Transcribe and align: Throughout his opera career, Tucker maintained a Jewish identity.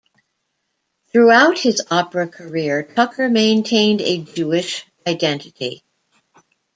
Throughout 1.11 1.59
his 1.59 1.83
opera 1.91 2.27
career, 2.27 2.81
Tucker 2.81 3.29
maintained 3.29 4.01
a 4.01 4.23
Jewish 4.23 4.83
identity. 5.05 5.83